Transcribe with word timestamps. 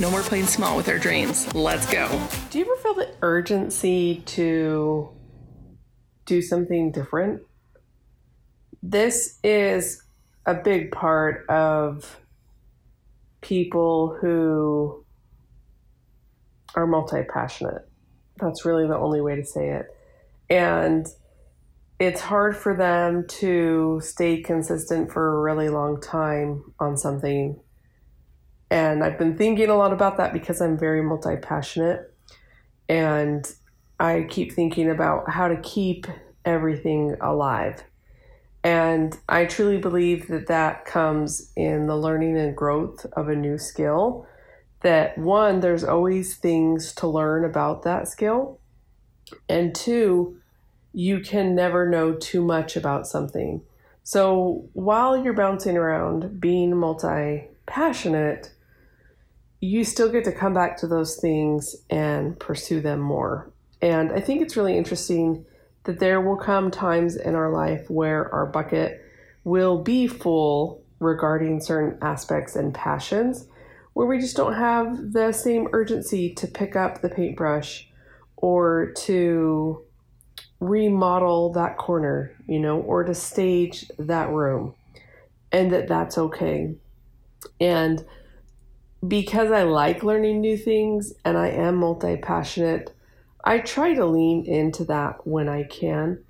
No 0.00 0.10
more 0.10 0.22
playing 0.22 0.46
small 0.46 0.78
with 0.78 0.88
our 0.88 0.98
dreams. 0.98 1.54
Let's 1.54 1.84
go. 1.92 2.08
Do 2.48 2.58
you 2.58 2.64
ever 2.64 2.76
feel 2.76 2.94
the 2.94 3.10
urgency 3.20 4.22
to 4.28 5.10
do 6.24 6.40
something 6.40 6.90
different? 6.90 7.42
This 8.82 9.38
is 9.44 10.02
a 10.46 10.54
big 10.54 10.90
part 10.90 11.46
of 11.50 12.18
people 13.42 14.16
who 14.18 15.04
are 16.74 16.86
multi 16.86 17.22
passionate. 17.22 17.86
That's 18.38 18.64
really 18.64 18.86
the 18.86 18.96
only 18.96 19.20
way 19.20 19.36
to 19.36 19.44
say 19.44 19.68
it. 19.68 19.94
And 20.48 21.06
it's 21.98 22.22
hard 22.22 22.56
for 22.56 22.74
them 22.74 23.26
to 23.40 24.00
stay 24.02 24.40
consistent 24.40 25.12
for 25.12 25.36
a 25.36 25.42
really 25.42 25.68
long 25.68 26.00
time 26.00 26.72
on 26.80 26.96
something 26.96 27.60
and 28.70 29.02
I've 29.02 29.18
been 29.18 29.36
thinking 29.36 29.68
a 29.68 29.74
lot 29.74 29.92
about 29.92 30.16
that 30.18 30.32
because 30.32 30.60
I'm 30.60 30.78
very 30.78 31.02
multi 31.02 31.36
passionate. 31.36 32.14
And 32.88 33.44
I 33.98 34.26
keep 34.28 34.52
thinking 34.52 34.88
about 34.88 35.30
how 35.30 35.48
to 35.48 35.56
keep 35.60 36.06
everything 36.44 37.16
alive. 37.20 37.82
And 38.62 39.16
I 39.28 39.46
truly 39.46 39.78
believe 39.78 40.28
that 40.28 40.46
that 40.46 40.84
comes 40.84 41.52
in 41.56 41.86
the 41.86 41.96
learning 41.96 42.38
and 42.38 42.56
growth 42.56 43.06
of 43.14 43.28
a 43.28 43.34
new 43.34 43.58
skill. 43.58 44.26
That 44.82 45.18
one, 45.18 45.60
there's 45.60 45.84
always 45.84 46.36
things 46.36 46.94
to 46.94 47.06
learn 47.06 47.44
about 47.44 47.82
that 47.82 48.08
skill. 48.08 48.60
And 49.48 49.74
two, 49.74 50.38
you 50.92 51.20
can 51.20 51.54
never 51.54 51.88
know 51.88 52.14
too 52.14 52.42
much 52.42 52.76
about 52.76 53.06
something. 53.06 53.62
So 54.02 54.68
while 54.72 55.22
you're 55.22 55.32
bouncing 55.32 55.76
around 55.76 56.40
being 56.40 56.76
multi 56.76 57.48
passionate, 57.66 58.52
you 59.60 59.84
still 59.84 60.10
get 60.10 60.24
to 60.24 60.32
come 60.32 60.54
back 60.54 60.76
to 60.78 60.86
those 60.86 61.16
things 61.16 61.76
and 61.90 62.38
pursue 62.38 62.80
them 62.80 63.00
more. 63.00 63.52
And 63.82 64.12
I 64.12 64.20
think 64.20 64.42
it's 64.42 64.56
really 64.56 64.76
interesting 64.76 65.44
that 65.84 65.98
there 65.98 66.20
will 66.20 66.36
come 66.36 66.70
times 66.70 67.16
in 67.16 67.34
our 67.34 67.52
life 67.52 67.88
where 67.88 68.32
our 68.34 68.46
bucket 68.46 69.04
will 69.44 69.82
be 69.82 70.06
full 70.06 70.82
regarding 70.98 71.60
certain 71.60 71.98
aspects 72.02 72.56
and 72.56 72.74
passions 72.74 73.46
where 73.94 74.06
we 74.06 74.18
just 74.18 74.36
don't 74.36 74.54
have 74.54 75.12
the 75.12 75.32
same 75.32 75.68
urgency 75.72 76.32
to 76.34 76.46
pick 76.46 76.76
up 76.76 77.00
the 77.00 77.08
paintbrush 77.08 77.88
or 78.36 78.92
to 78.92 79.82
remodel 80.60 81.52
that 81.52 81.76
corner, 81.76 82.34
you 82.46 82.60
know, 82.60 82.80
or 82.80 83.02
to 83.04 83.14
stage 83.14 83.90
that 83.98 84.30
room. 84.30 84.74
And 85.52 85.72
that 85.72 85.88
that's 85.88 86.16
okay. 86.16 86.74
And 87.60 88.04
because 89.06 89.50
I 89.50 89.62
like 89.62 90.02
learning 90.02 90.40
new 90.40 90.56
things 90.56 91.12
and 91.24 91.36
I 91.38 91.48
am 91.48 91.76
multi 91.76 92.16
passionate, 92.16 92.94
I 93.44 93.58
try 93.58 93.94
to 93.94 94.04
lean 94.04 94.44
into 94.44 94.84
that 94.84 95.26
when 95.26 95.48
I 95.48 95.64
can. 95.64 96.22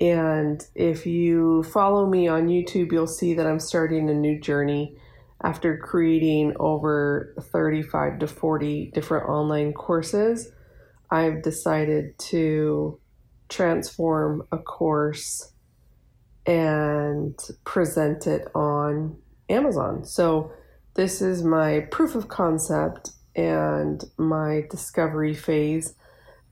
And 0.00 0.64
if 0.74 1.06
you 1.06 1.62
follow 1.64 2.06
me 2.06 2.28
on 2.28 2.48
YouTube, 2.48 2.92
you'll 2.92 3.06
see 3.06 3.34
that 3.34 3.46
I'm 3.46 3.60
starting 3.60 4.08
a 4.08 4.14
new 4.14 4.40
journey 4.40 4.96
after 5.42 5.76
creating 5.76 6.54
over 6.58 7.34
35 7.40 8.20
to 8.20 8.26
40 8.26 8.90
different 8.92 9.28
online 9.28 9.72
courses. 9.72 10.50
I've 11.10 11.42
decided 11.42 12.18
to 12.18 13.00
transform 13.48 14.46
a 14.52 14.58
course 14.58 15.52
and 16.46 17.38
present 17.64 18.26
it 18.26 18.48
on 18.54 19.16
Amazon. 19.48 20.04
So 20.04 20.52
this 20.94 21.22
is 21.22 21.42
my 21.42 21.80
proof 21.90 22.14
of 22.14 22.28
concept 22.28 23.12
and 23.36 24.04
my 24.16 24.64
discovery 24.70 25.34
phase 25.34 25.94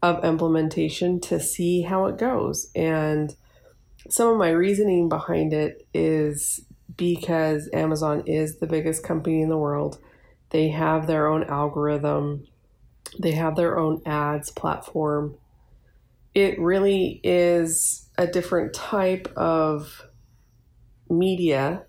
of 0.03 0.25
implementation 0.25 1.21
to 1.21 1.41
see 1.41 1.83
how 1.83 2.07
it 2.07 2.19
goes. 2.19 2.71
And 2.75 3.35
some 4.09 4.29
of 4.29 4.39
my 4.39 4.51
reasoning 4.51 5.09
behind 5.09 5.53
it 5.53 5.87
is 5.93 6.65
because 6.97 7.69
Amazon 7.73 8.23
is 8.27 8.59
the 8.59 8.67
biggest 8.67 9.03
company 9.03 9.43
in 9.43 9.49
the 9.49 9.59
world. 9.59 9.99
They 10.51 10.69
have 10.69 11.07
their 11.07 11.27
own 11.27 11.45
algorithm, 11.45 12.47
they 13.19 13.33
have 13.33 13.57
their 13.57 13.79
own 13.79 14.03
ads 14.07 14.51
platform. 14.51 15.37
It 16.35 16.59
really 16.61 17.21
is 17.25 18.09
a 18.19 18.27
different 18.27 18.75
type 18.75 19.33
of 19.37 20.03
media 21.09 21.87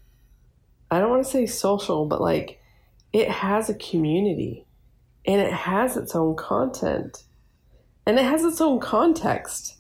I 0.90 1.00
don't 1.00 1.10
want 1.10 1.26
to 1.26 1.32
say 1.32 1.46
social, 1.46 2.06
but 2.06 2.22
like 2.22 2.62
it 3.14 3.30
has 3.30 3.70
a 3.70 3.76
community 3.76 4.66
and 5.26 5.42
it 5.42 5.52
has 5.52 5.98
its 5.98 6.16
own 6.16 6.36
content 6.36 7.24
and 8.06 8.18
it 8.18 8.24
has 8.24 8.44
its 8.44 8.62
own 8.62 8.80
context. 8.80 9.76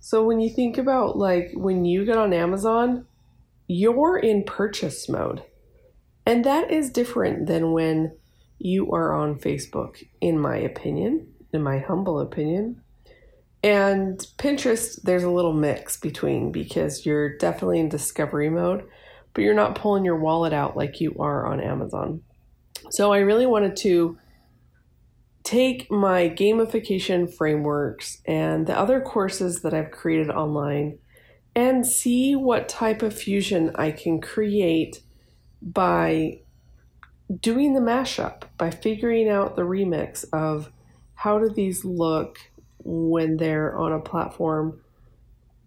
So 0.00 0.24
when 0.24 0.40
you 0.40 0.48
think 0.48 0.78
about 0.78 1.18
like 1.18 1.50
when 1.54 1.84
you 1.84 2.04
get 2.04 2.16
on 2.16 2.32
Amazon, 2.32 3.06
you're 3.66 4.18
in 4.18 4.44
purchase 4.44 5.08
mode. 5.08 5.42
And 6.24 6.44
that 6.44 6.70
is 6.70 6.90
different 6.90 7.46
than 7.46 7.72
when 7.72 8.16
you 8.58 8.90
are 8.92 9.12
on 9.12 9.38
Facebook, 9.38 10.02
in 10.20 10.38
my 10.38 10.56
opinion, 10.56 11.28
in 11.52 11.62
my 11.62 11.78
humble 11.78 12.20
opinion. 12.20 12.80
And 13.62 14.18
Pinterest, 14.38 15.02
there's 15.02 15.24
a 15.24 15.30
little 15.30 15.52
mix 15.52 15.96
between 15.96 16.52
because 16.52 17.04
you're 17.04 17.36
definitely 17.36 17.80
in 17.80 17.88
discovery 17.88 18.48
mode 18.48 18.86
but 19.36 19.44
you're 19.44 19.52
not 19.52 19.74
pulling 19.74 20.02
your 20.02 20.16
wallet 20.16 20.54
out 20.54 20.78
like 20.78 20.98
you 20.98 21.14
are 21.20 21.46
on 21.46 21.60
Amazon. 21.60 22.22
So 22.88 23.12
I 23.12 23.18
really 23.18 23.44
wanted 23.44 23.76
to 23.76 24.16
take 25.44 25.90
my 25.90 26.30
gamification 26.30 27.30
frameworks 27.30 28.22
and 28.24 28.66
the 28.66 28.76
other 28.76 28.98
courses 28.98 29.60
that 29.60 29.74
I've 29.74 29.90
created 29.90 30.30
online 30.30 30.98
and 31.54 31.86
see 31.86 32.34
what 32.34 32.66
type 32.66 33.02
of 33.02 33.12
fusion 33.12 33.72
I 33.74 33.90
can 33.90 34.22
create 34.22 35.02
by 35.60 36.40
doing 37.38 37.74
the 37.74 37.80
mashup, 37.80 38.44
by 38.56 38.70
figuring 38.70 39.28
out 39.28 39.54
the 39.54 39.62
remix 39.62 40.24
of 40.32 40.72
how 41.12 41.38
do 41.38 41.50
these 41.50 41.84
look 41.84 42.38
when 42.78 43.36
they're 43.36 43.76
on 43.76 43.92
a 43.92 44.00
platform 44.00 44.80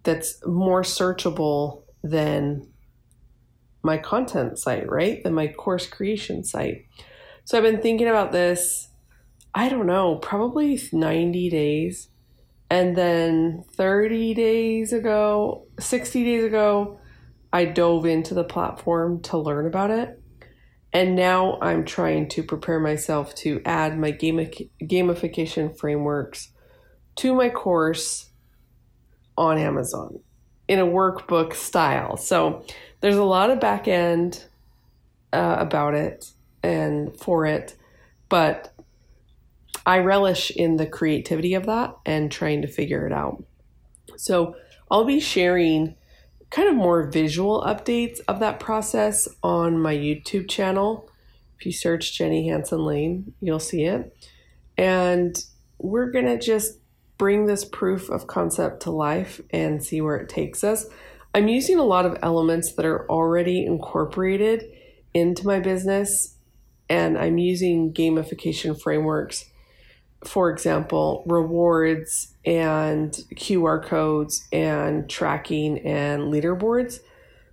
that's 0.02 0.44
more 0.44 0.82
searchable 0.82 1.84
than 2.02 2.66
my 3.82 3.98
content 3.98 4.58
site, 4.58 4.88
right? 4.88 5.22
Than 5.22 5.34
my 5.34 5.48
course 5.48 5.86
creation 5.86 6.44
site. 6.44 6.86
So 7.44 7.56
I've 7.56 7.64
been 7.64 7.80
thinking 7.80 8.08
about 8.08 8.32
this, 8.32 8.88
I 9.54 9.68
don't 9.68 9.86
know, 9.86 10.16
probably 10.16 10.80
90 10.92 11.50
days. 11.50 12.08
And 12.68 12.96
then 12.96 13.64
30 13.72 14.34
days 14.34 14.92
ago, 14.92 15.66
60 15.80 16.24
days 16.24 16.44
ago, 16.44 17.00
I 17.52 17.64
dove 17.64 18.06
into 18.06 18.34
the 18.34 18.44
platform 18.44 19.22
to 19.22 19.38
learn 19.38 19.66
about 19.66 19.90
it. 19.90 20.22
And 20.92 21.16
now 21.16 21.58
I'm 21.60 21.84
trying 21.84 22.28
to 22.30 22.42
prepare 22.42 22.78
myself 22.78 23.34
to 23.36 23.60
add 23.64 23.98
my 23.98 24.12
gamification 24.12 25.76
frameworks 25.76 26.52
to 27.16 27.34
my 27.34 27.48
course 27.48 28.30
on 29.36 29.58
Amazon 29.58 30.20
in 30.70 30.78
a 30.78 30.86
workbook 30.86 31.52
style. 31.52 32.16
So 32.16 32.64
there's 33.00 33.16
a 33.16 33.24
lot 33.24 33.50
of 33.50 33.58
back 33.58 33.88
end 33.88 34.44
uh, 35.32 35.56
about 35.58 35.94
it 35.94 36.30
and 36.62 37.18
for 37.18 37.44
it, 37.44 37.76
but 38.28 38.72
I 39.84 39.98
relish 39.98 40.52
in 40.52 40.76
the 40.76 40.86
creativity 40.86 41.54
of 41.54 41.66
that 41.66 41.96
and 42.06 42.30
trying 42.30 42.62
to 42.62 42.68
figure 42.68 43.04
it 43.04 43.12
out. 43.12 43.42
So 44.16 44.54
I'll 44.88 45.04
be 45.04 45.18
sharing 45.18 45.96
kind 46.50 46.68
of 46.68 46.76
more 46.76 47.10
visual 47.10 47.64
updates 47.66 48.20
of 48.28 48.38
that 48.38 48.60
process 48.60 49.26
on 49.42 49.76
my 49.76 49.96
YouTube 49.96 50.48
channel. 50.48 51.10
If 51.58 51.66
you 51.66 51.72
search 51.72 52.16
Jenny 52.16 52.46
Hanson 52.46 52.84
Lane, 52.84 53.34
you'll 53.40 53.58
see 53.58 53.86
it. 53.86 54.16
And 54.78 55.36
we're 55.78 56.12
going 56.12 56.26
to 56.26 56.38
just 56.38 56.78
bring 57.20 57.44
this 57.44 57.66
proof 57.66 58.08
of 58.08 58.26
concept 58.26 58.80
to 58.80 58.90
life 58.90 59.42
and 59.50 59.84
see 59.84 60.00
where 60.00 60.16
it 60.16 60.26
takes 60.26 60.64
us. 60.64 60.86
I'm 61.34 61.48
using 61.48 61.78
a 61.78 61.84
lot 61.84 62.06
of 62.06 62.16
elements 62.22 62.72
that 62.72 62.86
are 62.86 63.06
already 63.10 63.62
incorporated 63.66 64.64
into 65.12 65.46
my 65.46 65.60
business, 65.60 66.38
and 66.88 67.18
I'm 67.18 67.36
using 67.36 67.92
gamification 67.92 68.80
frameworks 68.80 69.44
for 70.24 70.50
example, 70.50 71.24
rewards 71.26 72.34
and 72.44 73.12
QR 73.36 73.82
codes 73.82 74.46
and 74.52 75.08
tracking 75.08 75.78
and 75.78 76.24
leaderboards. 76.24 77.00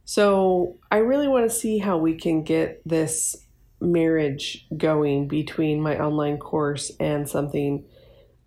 So 0.03 0.77
I 0.91 0.97
really 0.97 1.27
want 1.27 1.49
to 1.49 1.55
see 1.55 1.77
how 1.77 1.97
we 1.97 2.15
can 2.15 2.43
get 2.43 2.81
this 2.85 3.37
marriage 3.79 4.65
going 4.75 5.27
between 5.27 5.79
my 5.79 5.97
online 5.97 6.37
course 6.37 6.91
and 6.99 7.27
something 7.29 7.85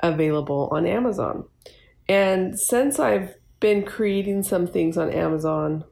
available 0.02 0.69
on 0.73 0.87
Amazon. 0.87 1.44
And 2.08 2.58
since 2.58 2.99
I've 2.99 3.35
been 3.61 3.85
creating 3.85 4.43
some 4.43 4.67
things 4.67 4.97
on 4.97 5.11
Amazon 5.11 5.85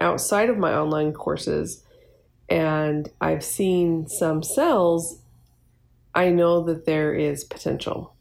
outside 0.00 0.50
of 0.50 0.58
my 0.58 0.74
online 0.74 1.12
courses 1.12 1.84
and 2.48 3.08
I've 3.20 3.44
seen 3.44 4.06
some 4.08 4.42
sales, 4.42 5.20
I 6.14 6.28
know 6.28 6.62
that 6.64 6.84
there 6.84 7.14
is 7.14 7.44
potential. 7.44 8.14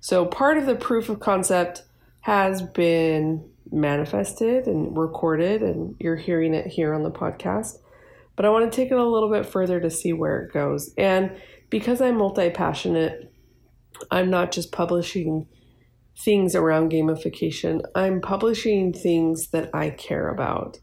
So 0.00 0.26
part 0.26 0.58
of 0.58 0.66
the 0.66 0.74
proof 0.74 1.08
of 1.08 1.20
concept 1.20 1.82
has 2.20 2.62
been 2.62 3.48
manifested 3.72 4.66
and 4.66 4.96
recorded, 4.96 5.62
and 5.62 5.96
you're 5.98 6.16
hearing 6.16 6.54
it 6.54 6.66
here 6.66 6.94
on 6.94 7.02
the 7.02 7.10
podcast. 7.10 7.78
But 8.36 8.44
I 8.44 8.50
want 8.50 8.70
to 8.70 8.76
take 8.76 8.90
it 8.90 8.98
a 8.98 9.04
little 9.04 9.30
bit 9.30 9.46
further 9.46 9.80
to 9.80 9.90
see 9.90 10.12
where 10.12 10.40
it 10.42 10.52
goes. 10.52 10.92
And 10.96 11.32
because 11.70 12.00
I'm 12.00 12.18
multi 12.18 12.50
passionate, 12.50 13.31
I'm 14.10 14.30
not 14.30 14.52
just 14.52 14.72
publishing 14.72 15.46
things 16.18 16.54
around 16.54 16.92
gamification, 16.92 17.82
I'm 17.94 18.20
publishing 18.20 18.92
things 18.92 19.48
that 19.48 19.70
I 19.74 19.90
care 19.90 20.28
about. 20.28 20.78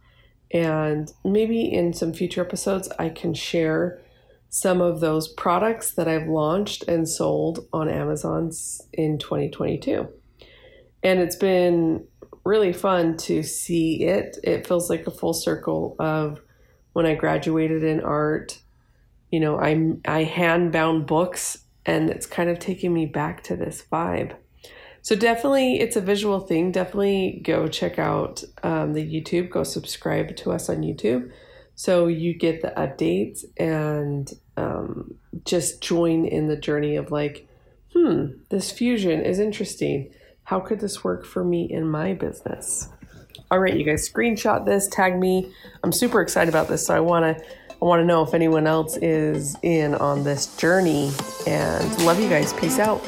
And 0.52 1.12
maybe 1.24 1.72
in 1.72 1.94
some 1.94 2.14
future 2.14 2.42
episodes, 2.42 2.90
I 2.98 3.10
can 3.10 3.34
share 3.34 4.02
some 4.50 4.82
of 4.82 5.00
those 5.00 5.28
products 5.28 5.94
that 5.94 6.08
I've 6.08 6.28
launched 6.28 6.88
and 6.88 7.08
sold 7.08 7.68
on 7.72 7.88
Amazon 7.88 8.52
in 8.94 9.20
2022. 9.20 10.08
And 11.04 11.20
it's 11.20 11.36
been 11.36 12.06
really 12.44 12.74
fun 12.74 13.16
to 13.18 13.44
see 13.44 14.04
it. 14.04 14.38
It 14.44 14.68
feels 14.68 14.90
like 14.90 15.06
a 15.06 15.12
full 15.12 15.34
circle 15.34 15.96
of 16.00 16.42
when 16.94 17.06
I 17.06 17.14
graduated 17.14 17.84
in 17.84 18.02
art. 18.02 18.60
You 19.32 19.40
know, 19.40 19.60
I 19.60 19.94
I 20.06 20.24
hand 20.24 20.72
bound 20.72 21.06
books, 21.06 21.60
and 21.86 22.10
it's 22.10 22.26
kind 22.26 22.50
of 22.50 22.60
taking 22.60 22.94
me 22.94 23.06
back 23.06 23.44
to 23.44 23.56
this 23.56 23.84
vibe. 23.92 24.36
So 25.02 25.16
definitely, 25.16 25.80
it's 25.80 25.96
a 25.96 26.02
visual 26.02 26.40
thing. 26.40 26.72
Definitely 26.72 27.42
go 27.44 27.68
check 27.68 27.98
out 27.98 28.44
um, 28.64 28.94
the 28.94 29.04
YouTube. 29.04 29.50
Go 29.50 29.64
subscribe 29.64 30.36
to 30.38 30.52
us 30.52 30.70
on 30.70 30.82
YouTube, 30.82 31.32
so 31.76 32.08
you 32.08 32.34
get 32.34 32.62
the 32.62 32.74
updates 32.76 33.46
and 33.58 34.30
um, 34.58 35.16
just 35.46 35.82
join 35.82 36.26
in 36.26 36.48
the 36.48 36.58
journey 36.58 36.98
of 36.98 37.12
like, 37.12 37.48
hmm, 37.94 38.26
this 38.50 38.72
fusion 38.72 39.22
is 39.22 39.40
interesting. 39.40 40.12
How 40.44 40.60
could 40.60 40.80
this 40.80 41.04
work 41.04 41.26
for 41.26 41.44
me 41.44 41.72
in 41.72 41.88
my 41.88 42.14
business? 42.14 42.90
All 43.52 43.60
right, 43.60 43.76
you 43.76 43.86
guys, 43.86 44.08
screenshot 44.08 44.66
this, 44.66 44.88
tag 44.88 45.18
me. 45.18 45.52
I'm 45.84 45.92
super 45.92 46.22
excited 46.22 46.50
about 46.50 46.68
this, 46.68 46.86
so 46.86 46.96
I 46.96 47.00
want 47.00 47.38
to 47.38 47.44
I 47.82 47.86
want 47.86 48.02
to 48.02 48.06
know 48.06 48.24
if 48.24 48.34
anyone 48.34 48.68
else 48.68 48.98
is 48.98 49.56
in 49.62 49.96
on 49.96 50.24
this 50.26 50.56
journey 50.58 51.12
and 51.48 52.06
love 52.06 52.20
you 52.20 52.28
guys. 52.28 52.52
Peace 52.54 52.78
out. 52.78 53.02